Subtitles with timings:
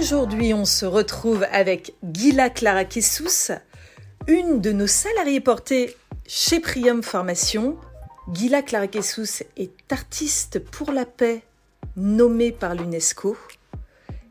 [0.00, 3.52] Aujourd'hui, on se retrouve avec Gila Clara Kessous,
[4.28, 5.94] une de nos salariés portés
[6.26, 7.76] chez Prium Formation.
[8.32, 11.42] Gila Clara Kessous est artiste pour la paix
[11.96, 13.36] nommée par l'UNESCO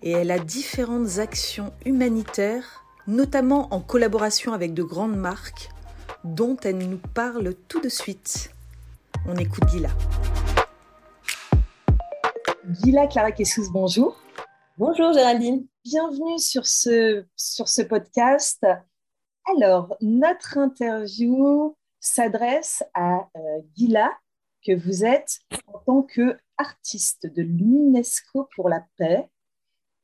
[0.02, 5.70] et elle a différentes actions humanitaires, notamment en collaboration avec de grandes marques,
[6.24, 8.50] dont elle nous parle tout de suite.
[9.28, 9.90] On écoute Gila.
[12.82, 14.20] Gila Clara Kessous, bonjour.
[14.80, 15.68] Bonjour Géraldine.
[15.84, 18.66] Bienvenue sur ce, podcast.
[19.58, 24.10] Alors, notre interview s'adresse à euh, Gila,
[24.66, 29.28] que vous êtes en tant qu'artiste de l'UNESCO pour la paix.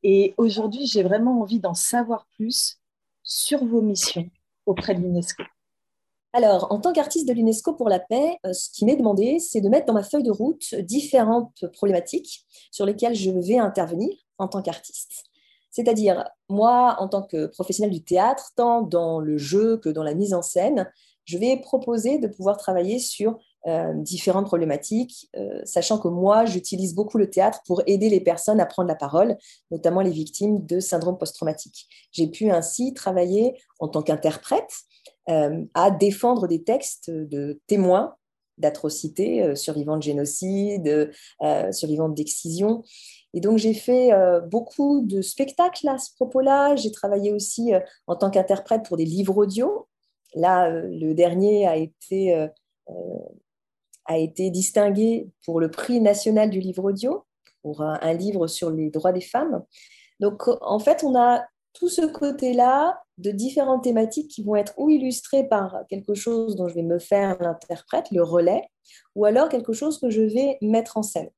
[0.03, 2.81] Et aujourd'hui, j'ai vraiment envie d'en savoir plus
[3.23, 4.29] sur vos missions
[4.65, 5.43] auprès de l'UNESCO.
[6.35, 9.62] Alors, en tant qu'artiste de l'UNESCO pour la paix, euh, ce qui m'est demandé, c'est
[9.62, 14.49] de mettre dans ma feuille de route différentes problématiques sur lesquelles je vais intervenir en
[14.49, 15.23] tant qu'artiste.
[15.71, 20.13] C'est-à-dire, moi, en tant que professionnel du théâtre, tant dans le jeu que dans la
[20.13, 20.91] mise en scène,
[21.23, 26.95] je vais proposer de pouvoir travailler sur euh, différentes problématiques, euh, sachant que moi, j'utilise
[26.95, 29.38] beaucoup le théâtre pour aider les personnes à prendre la parole,
[29.71, 31.88] notamment les victimes de syndrome post-traumatique.
[32.12, 34.84] J'ai pu ainsi travailler en tant qu'interprète
[35.27, 38.15] à défendre des textes de témoins
[38.57, 41.12] d'atrocités, survivants de génocide,
[41.71, 42.84] survivants d'excision.
[43.35, 46.77] Et donc, j'ai fait euh, beaucoup de spectacles à ce propos-là.
[46.77, 49.90] J'ai travaillé aussi euh, en tant qu'interprète pour des livres audio.
[50.35, 52.48] Là, euh, le dernier a été,
[54.05, 57.26] a été distingué pour le prix national du livre audio,
[57.62, 59.65] pour un, livre sur les droits des femmes.
[60.21, 61.45] Donc, en fait, on a
[61.76, 66.67] tout ce côté-là de différentes thématiques qui vont être ou illustrées par quelque chose dont
[66.67, 68.63] je vais me faire l'interprète, le relais,
[69.16, 71.29] ou alors quelque chose que je vais mettre en scène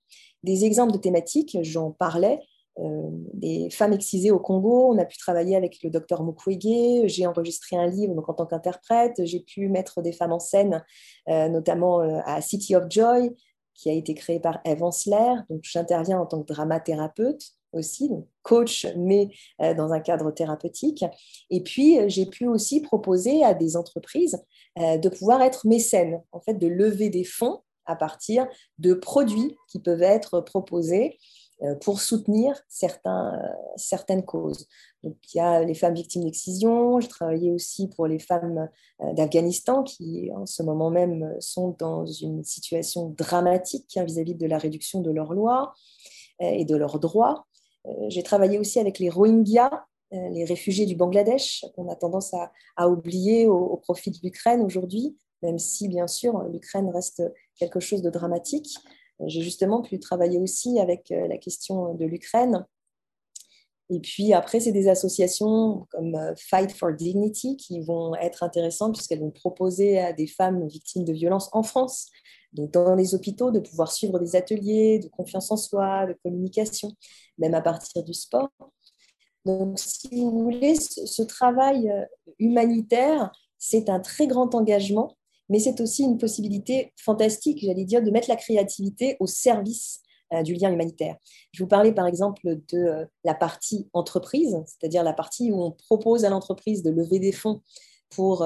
[0.44, 2.40] des exemples de thématiques, j'en parlais,
[2.80, 4.94] euh, des femmes excisées au Congo.
[4.94, 7.08] On a pu travailler avec le docteur Mukwege.
[7.08, 9.26] J'ai enregistré un livre en tant qu'interprète.
[9.26, 10.84] J'ai pu mettre des femmes en scène,
[11.28, 13.36] euh, notamment euh, à City of Joy,
[13.74, 15.36] qui a été créé par Eve Ansler.
[15.50, 19.30] Donc, j'interviens en tant que dramathérapeute aussi, donc coach, mais
[19.60, 21.04] dans un cadre thérapeutique.
[21.50, 24.38] Et puis, j'ai pu aussi proposer à des entreprises
[24.78, 28.48] de pouvoir être mécènes, en fait, de lever des fonds à partir
[28.80, 31.18] de produits qui peuvent être proposés
[31.64, 34.68] euh, pour soutenir certains, euh, certaines causes.
[35.02, 37.00] Donc, il y a les femmes victimes d'excision.
[37.00, 38.70] Je travaillais aussi pour les femmes
[39.02, 44.46] euh, d'Afghanistan qui, en ce moment même, sont dans une situation dramatique hein, vis-à-vis de
[44.46, 45.74] la réduction de leurs lois
[46.40, 47.48] et de leurs droits.
[48.10, 52.34] J'ai travaillé aussi avec les Rohingyas, les réfugiés du Bangladesh, qu'on a tendance
[52.78, 57.24] à, oublier au profit de l'Ukraine aujourd'hui, même si, bien sûr, l'Ukraine reste
[57.58, 58.78] quelque chose de dramatique.
[59.26, 62.66] J'ai justement pu travailler aussi avec euh, la question de l'Ukraine.
[63.90, 68.94] Et puis après, c'est des associations comme euh, Fight for Dignity qui vont être intéressantes
[68.94, 72.10] puisqu'elles vont proposer à des femmes victimes de violences en France,
[72.54, 76.92] donc dans les hôpitaux, de pouvoir suivre des ateliers de confiance en soi, de communication,
[77.38, 78.50] même à partir du sport.
[79.46, 82.06] Donc, si vous voulez, ce travail euh,
[82.40, 85.18] humanitaire, c'est un très grand engagement
[85.50, 90.02] mais c'est aussi une possibilité fantastique, j'allais dire, de mettre la créativité au service
[90.34, 91.16] euh, du lien humanitaire.
[91.54, 95.72] Je vous parlais par exemple de euh, la partie entreprise, c'est-à-dire la partie où on
[95.72, 97.62] propose à l'entreprise de lever des fonds
[98.10, 98.46] pour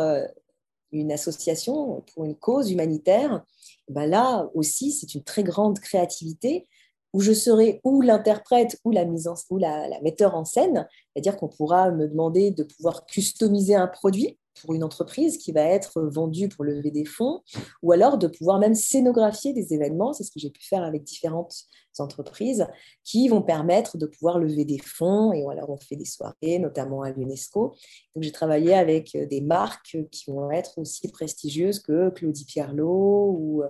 [0.91, 3.43] une association, pour une cause humanitaire.
[3.89, 6.67] Ben là aussi, c'est une très grande créativité
[7.13, 10.87] où je serai ou l'interprète ou la mise en, ou la, la metteur en scène,
[11.13, 15.61] c'est-à-dire qu'on pourra me demander de pouvoir customiser un produit pour une entreprise qui va
[15.61, 17.41] être vendue pour lever des fonds,
[17.81, 21.03] ou alors de pouvoir même scénographier des événements, c'est ce que j'ai pu faire avec
[21.03, 21.53] différentes
[21.99, 22.65] entreprises,
[23.03, 27.01] qui vont permettre de pouvoir lever des fonds, et alors on fait des soirées, notamment
[27.01, 27.75] à l'UNESCO.
[28.15, 33.63] Donc j'ai travaillé avec des marques qui vont être aussi prestigieuses que Claudie Pierlot ou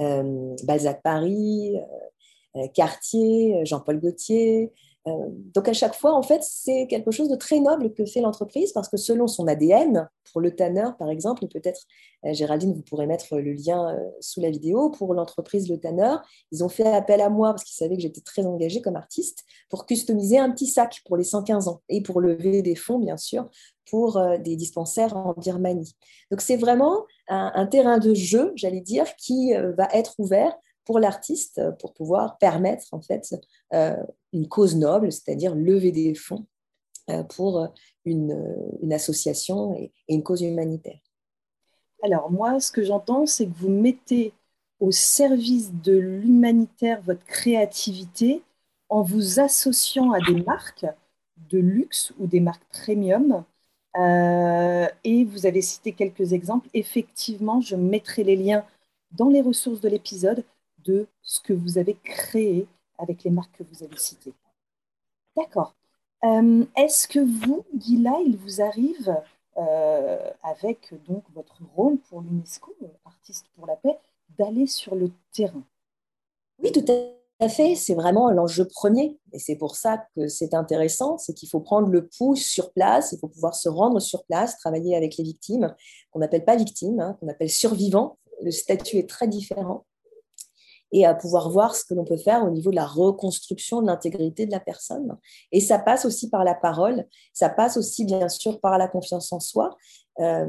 [0.00, 6.42] euh, Balzac Paris, euh, euh, Cartier, Jean-Paul Gaultier, euh, donc à chaque fois, en fait,
[6.42, 10.40] c'est quelque chose de très noble que fait l'entreprise parce que selon son ADN, pour
[10.40, 11.82] le Tanner par exemple, peut-être
[12.24, 16.16] euh, Géraldine, vous pourrez mettre le lien euh, sous la vidéo, pour l'entreprise Le Tanner,
[16.50, 19.44] ils ont fait appel à moi parce qu'ils savaient que j'étais très engagée comme artiste
[19.70, 23.16] pour customiser un petit sac pour les 115 ans et pour lever des fonds, bien
[23.16, 23.48] sûr,
[23.88, 25.94] pour des dispensaires en Birmanie.
[26.32, 30.56] Donc c'est vraiment un, un, terrain de jeu, j'allais dire, qui va être ouvert
[30.86, 33.34] pour l'artiste pour pouvoir permettre en fait
[33.74, 33.96] euh,
[34.32, 36.46] une cause noble, c'est-à-dire lever des fonds
[37.10, 37.68] euh, pour
[38.04, 40.98] une, association et, une cause humanitaire.
[42.02, 44.32] Alors moi, ce que j'entends, c'est que vous mettez
[44.78, 48.42] au service de l'humanitaire votre créativité
[48.88, 50.86] en vous associant à des marques
[51.50, 53.44] de luxe ou des marques premium.
[53.98, 56.68] Euh, et vous avez cité quelques exemples.
[56.74, 58.64] Effectivement, je mettrai les liens
[59.12, 60.44] dans les ressources de l'épisode
[60.86, 62.66] de ce que vous avez créé
[62.98, 64.34] avec les marques que vous avez citées.
[65.36, 65.74] D'accord.
[66.24, 69.14] Euh, est-ce que vous, Gila, il vous arrive,
[69.58, 72.74] euh, avec donc votre rôle pour l'UNESCO,
[73.04, 73.98] artiste pour la paix,
[74.38, 75.62] d'aller sur le terrain?
[76.62, 76.84] Oui, tout
[77.40, 77.74] à fait.
[77.74, 79.18] C'est vraiment l'enjeu premier.
[79.32, 83.12] Et c'est pour ça que c'est intéressant, c'est qu'il faut prendre le pouls sur place,
[83.12, 85.74] il faut pouvoir se rendre sur place, travailler avec les victimes,
[86.10, 88.18] qu'on n'appelle pas victimes, hein, qu'on appelle survivants.
[88.42, 89.84] Le statut est très différent
[90.96, 93.86] et à pouvoir voir ce que l'on peut faire au niveau de la reconstruction de
[93.86, 95.18] l'intégrité de la personne.
[95.52, 97.04] Et ça passe aussi par la parole,
[97.34, 99.76] ça passe aussi bien sûr par la confiance en soi.
[100.20, 100.46] Euh,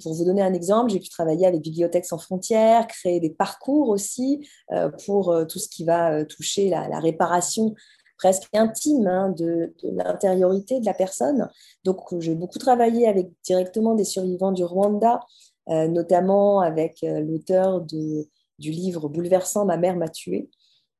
[0.00, 3.88] pour vous donner un exemple, j'ai pu travailler avec Bibliothèques sans frontières, créer des parcours
[3.88, 7.74] aussi euh, pour euh, tout ce qui va toucher la, réparation
[8.18, 11.48] presque intime hein, de, de l'intériorité de la personne.
[11.82, 15.20] Donc j'ai beaucoup travaillé avec directement des survivants du Rwanda,
[15.66, 18.26] notamment avec l'auteur de
[18.58, 20.50] du livre bouleversant Ma mère m'a tué,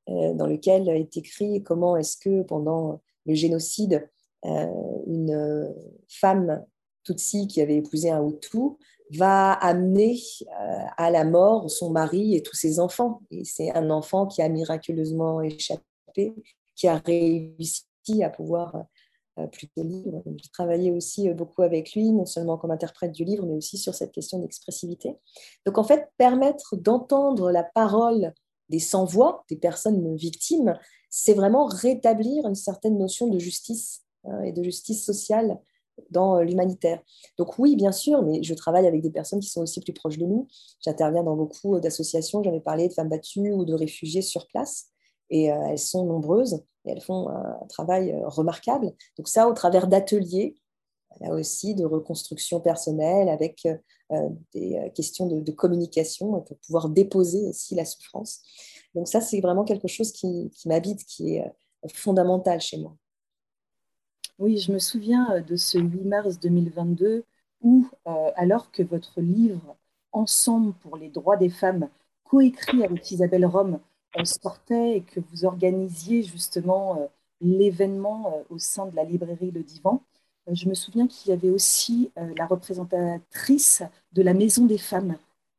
[0.09, 4.09] euh, dans lequel est écrit comment est-ce que pendant le génocide,
[4.45, 4.67] euh,
[5.07, 5.75] une
[6.09, 6.65] femme
[7.05, 8.77] Tutsi qui avait épousé un Hutu
[9.13, 13.23] va amener euh, à la mort son mari et tous ses enfants.
[13.31, 16.35] Et c'est un enfant qui a miraculeusement échappé,
[16.75, 17.87] qui a réussi
[18.23, 18.85] à pouvoir
[19.47, 20.23] plutôt livre.
[20.27, 23.95] J'ai travaillé aussi beaucoup avec lui, non seulement comme interprète du livre, mais aussi sur
[23.95, 25.17] cette question d'expressivité.
[25.67, 28.33] Donc en fait, permettre d'entendre la parole
[28.69, 30.79] des sans-voix, des personnes victimes,
[31.11, 35.59] c'est vraiment rétablir une certaine notion de justice hein, et de justice sociale
[36.11, 37.01] dans l'humanitaire.
[37.39, 40.19] Donc oui, bien sûr, mais je travaille avec des personnes qui sont aussi plus proches
[40.19, 40.47] de nous.
[40.81, 44.87] J'interviens dans beaucoup d'associations, j'avais parlé de femmes battues ou de réfugiés sur place,
[45.31, 48.95] et euh, elles sont nombreuses elles font un travail euh, remarquable.
[49.19, 50.55] Donc ça, au travers d'ateliers,
[51.21, 53.67] là aussi de reconstruction personnelle avec
[54.11, 58.41] euh, des questions de, communication pour pouvoir déposer aussi la souffrance.
[58.95, 61.53] Donc ça, c'est vraiment quelque chose qui, m'habite, qui est
[61.93, 62.97] fondamental chez moi.
[64.39, 67.25] Oui, je me souviens de ce 8 mars 2022
[67.61, 69.77] où, alors que votre livre
[70.13, 71.91] Ensemble pour les droits des femmes,
[72.25, 73.79] coécrit avec Isabelle Rome,
[74.25, 77.07] sortait et que vous organisiez justement euh,
[77.41, 80.05] l'événement euh, au sein de la librairie Le Divan,
[80.49, 83.83] euh, je me souviens qu'il y avait aussi la représentatrice
[84.13, 85.17] de la Maison des femmes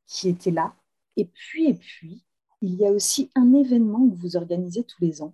[0.08, 0.74] qui était là.
[1.16, 2.24] Et puis, et puis,
[2.62, 5.34] il y a aussi un événement que vous organisez tous les ans,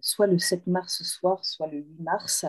[0.00, 2.46] soit le 7 mars soir, soit le 8 mars,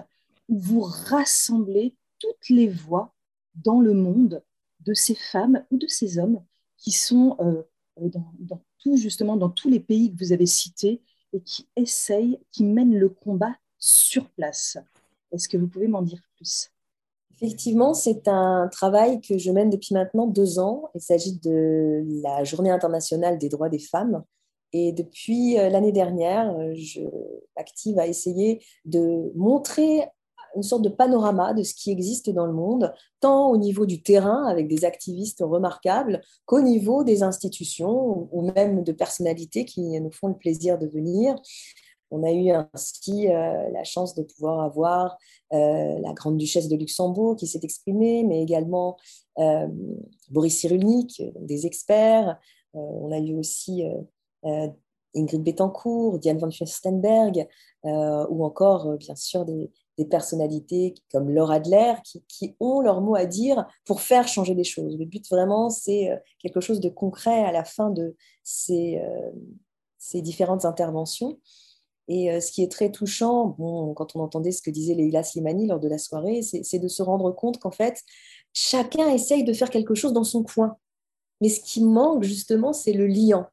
[0.47, 3.13] où vous rassemblez toutes les voix
[3.55, 4.43] dans le monde
[4.79, 6.41] de ces femmes ou de ces hommes
[6.77, 7.35] qui sont
[8.01, 8.61] dans, dans,
[8.95, 11.01] justement dans tous les pays que vous avez cités
[11.33, 14.77] et qui essayent, qui mènent le combat sur place.
[15.31, 16.69] Est-ce que vous pouvez m'en dire plus?
[17.35, 20.89] Effectivement, c'est un travail que je mène depuis maintenant deux ans.
[20.95, 24.23] Il s'agit de la Journée internationale des droits des femmes.
[24.73, 27.01] Et depuis euh, l'année dernière, je
[27.55, 30.05] m'active à essayer de montrer
[30.57, 34.01] une sorte de panorama de ce qui existe dans le monde, tant au niveau du
[34.01, 40.11] terrain avec des activistes remarquables qu'au niveau des institutions ou même de personnalités qui nous
[40.11, 41.35] font le plaisir de venir.
[42.09, 45.17] On a eu ainsi euh, la chance de pouvoir avoir
[45.53, 48.97] euh, la grande duchesse de Luxembourg qui s'est exprimée, mais également
[49.39, 49.67] euh,
[50.29, 52.39] Boris Cyrulnik, des experts.
[52.73, 53.83] on a eu aussi
[55.15, 57.47] Ingrid Betancourt, Diane von Fürstenberg,
[57.83, 59.71] ou encore, bien sûr, des,
[60.05, 61.93] personnalités comme Laura Adler
[62.27, 64.97] qui, ont leur mot à dire pour faire changer les choses.
[64.97, 70.21] Le but vraiment, c'est euh, quelque chose de concret à la fin de ces, euh,
[70.21, 71.39] différentes interventions.
[72.07, 75.23] Et euh, ce qui est très touchant, bon, quand on entendait ce que disait Leila
[75.23, 78.01] Slimani lors de la soirée, c'est de se rendre compte qu'en fait,
[78.53, 80.77] chacun essaye de faire quelque chose dans son coin.
[81.41, 83.47] Mais ce qui manque justement, c'est le liant.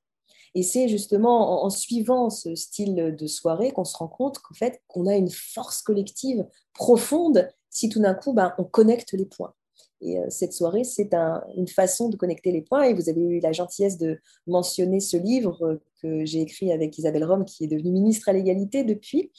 [0.54, 4.80] Et c'est justement en, suivant ce style de soirée qu'on se rend compte qu'en fait,
[4.86, 9.52] qu'on a une force collective profonde si tout d'un coup, ben, on connecte les points.
[10.00, 11.10] Et euh, cette soirée, c'est
[11.56, 12.84] une façon de connecter les points.
[12.84, 16.96] Et vous avez eu la gentillesse de mentionner ce livre euh, que j'ai écrit avec
[16.98, 19.32] Isabelle Rome, qui est devenue ministre à l'égalité depuis,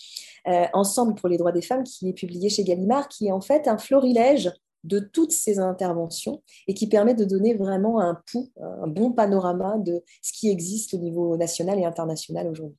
[0.48, 3.42] euh, Ensemble pour les droits des femmes, qui est publié chez Gallimard, qui est en
[3.42, 4.52] fait un florilège
[4.86, 9.78] de toutes ces interventions et qui permet de donner vraiment un pouls, un bon panorama
[9.78, 12.78] de ce qui existe au niveau national et international aujourd'hui.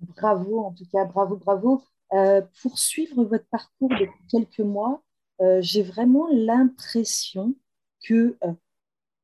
[0.00, 1.82] Bravo, en tout cas, bravo, bravo.
[2.12, 5.02] Euh, pour suivre votre parcours depuis quelques mois,
[5.40, 7.54] euh, j'ai vraiment l'impression
[8.02, 8.52] que euh,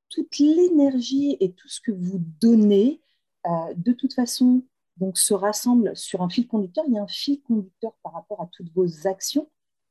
[0.08, 3.00] toute l'énergie et tout ce que vous donnez,
[3.76, 4.64] de toute façon,
[4.96, 6.84] donc, se rassemble sur un fil conducteur.
[6.88, 9.48] Il y a un fil conducteur par rapport à toutes vos actions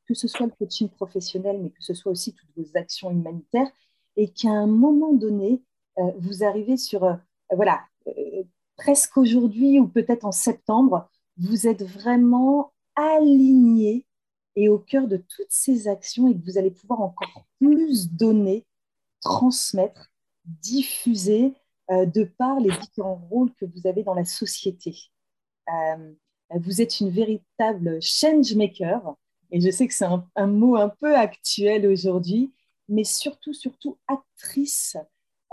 [0.07, 3.69] que ce soit le coaching professionnel, mais que ce soit aussi toutes vos actions humanitaires,
[4.17, 5.61] et qu'à un moment donné,
[5.99, 7.15] euh, vous arrivez sur, euh,
[7.55, 8.43] voilà, euh,
[8.77, 14.05] presque aujourd'hui ou peut-être en septembre, vous êtes vraiment aligné
[14.55, 18.65] et au cœur de toutes ces actions et que vous allez pouvoir encore plus donner,
[19.21, 20.11] transmettre,
[20.45, 21.53] diffuser
[21.89, 24.95] de par les différents rôles que vous avez dans la société.
[26.51, 29.15] vous êtes une véritable change maker
[29.55, 30.03] et je sais que c'est
[30.35, 32.51] un, mot un peu actuel aujourd'hui,
[32.89, 34.97] mais surtout, surtout actrice,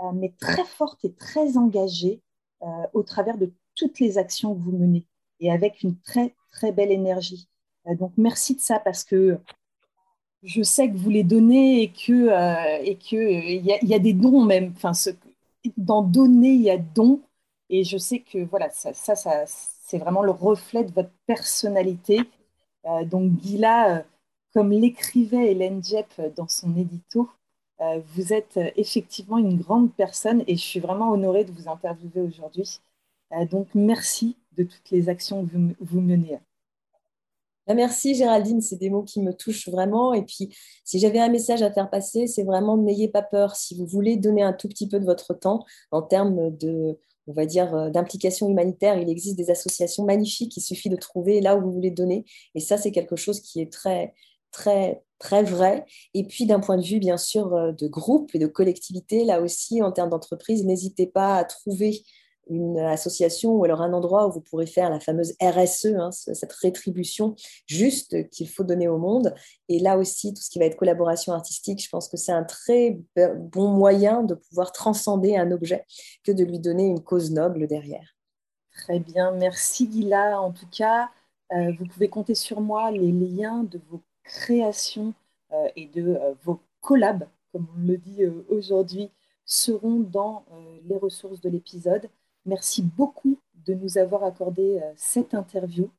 [0.01, 2.21] euh, mais très forte et très engagée
[2.63, 5.05] euh, au travers de toutes les actions que vous menez
[5.39, 7.47] et avec une très, très belle énergie.
[7.87, 9.39] Euh, donc, merci de ça parce que
[10.41, 12.27] je sais que vous les donnez et que
[13.85, 14.73] y, a des dons même.
[14.75, 14.91] Enfin,
[15.77, 17.21] dans donner, il y a don.
[17.69, 22.19] Et je sais que voilà, ça, ça, c'est vraiment le reflet de votre personnalité
[23.05, 24.01] donc Gila, euh,
[24.53, 27.29] comme l'écrivait Hélène Jepp dans son édito,
[27.81, 32.21] euh, vous êtes effectivement une grande personne et je suis vraiment honorée de vous interviewer
[32.21, 32.79] aujourd'hui.
[33.49, 36.39] donc merci de toutes les actions que vous, menez.
[37.65, 40.13] Bah, merci Géraldine, c'est des mots qui me touchent vraiment.
[40.13, 43.55] Et puis, si j'avais un message à faire passer, c'est vraiment n'ayez pas peur.
[43.55, 47.33] Si vous voulez donner un tout petit peu de votre temps en termes de, on
[47.33, 48.97] va dire, euh, d'implication humanitaire.
[48.97, 52.25] Il existe des associations magnifiques, il suffit de trouver là où vous voulez donner.
[52.55, 54.13] Et ça, c'est quelque chose qui est très,
[54.51, 55.85] très, très vrai.
[56.13, 59.41] Et puis, d'un point de vue, bien sûr, euh, de groupe et de collectivité, là
[59.41, 62.03] aussi, en termes d'entreprise, n'hésitez pas à trouver
[62.49, 66.53] une association ou alors un endroit où vous pourrez faire la fameuse RSE, hein, cette
[66.53, 67.35] rétribution
[67.67, 69.33] juste qu'il faut donner au monde.
[69.69, 72.43] Et là aussi, tout ce qui va être collaboration artistique, je pense que c'est un
[72.43, 75.85] très bon moyen de pouvoir transcender un objet
[76.23, 78.15] que de lui donner une cause noble derrière.
[78.73, 80.41] Très bien, merci Gila.
[80.41, 81.09] En tout cas,
[81.53, 82.91] euh, vous pouvez compter sur moi.
[82.91, 85.13] Les liens de vos créations
[85.51, 89.11] euh, et de euh, vos collabs, comme on le dit aujourd'hui,
[89.45, 90.45] seront dans
[90.87, 92.09] les ressources de l'épisode.
[92.45, 95.89] Merci beaucoup de nous avoir accordé euh, cette interview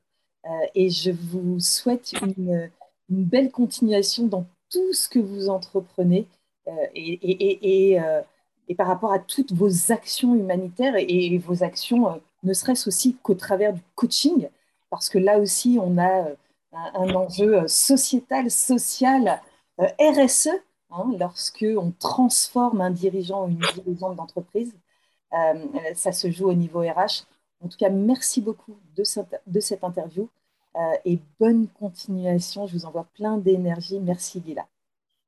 [0.45, 2.71] euh, et je vous souhaite une,
[3.09, 6.27] belle continuation dans tout ce que vous entreprenez
[6.69, 7.99] euh, et,
[8.77, 13.73] par rapport à toutes vos actions humanitaires et, vos actions, ne serait-ce aussi qu'au travers
[13.73, 14.49] du coaching,
[14.91, 16.29] parce que là aussi, on a
[16.73, 19.41] un, enjeu sociétal, social,
[19.79, 20.49] RSE,
[20.91, 24.75] hein, lorsque on transforme un dirigeant ou une dirigeante d'entreprise.
[25.35, 25.55] Euh,
[25.95, 27.27] ça se joue au niveau RH.
[27.65, 30.29] En tout cas, merci beaucoup de cette, de cette interview
[30.77, 32.67] euh, et bonne continuation.
[32.67, 34.01] Je vous envoie plein d'énergie.
[34.01, 34.67] Merci, Lila.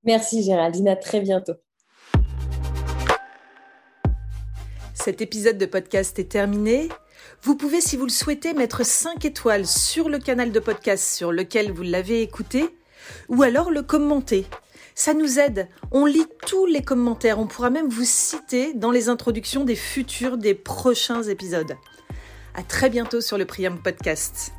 [0.04, 0.88] Merci, Géraldine.
[0.88, 1.54] À très bientôt.
[4.94, 6.88] Cet épisode de podcast est terminé.
[7.42, 11.32] Vous pouvez, si vous le souhaitez, mettre 5 étoiles sur le canal de podcast sur
[11.32, 12.68] lequel vous l'avez écouté,
[13.28, 14.46] ou alors le commenter.
[14.98, 15.68] Ça nous aide.
[15.92, 17.38] On lit tous les commentaires.
[17.38, 21.76] On pourra même vous citer dans les introductions des futurs, des prochains épisodes.
[22.54, 24.55] À très bientôt sur le Priam Podcast.